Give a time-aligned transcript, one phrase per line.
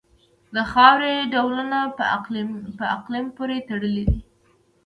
[0.55, 1.79] د خاورې ډولونه
[2.77, 4.19] په اقلیم پورې تړلي دي.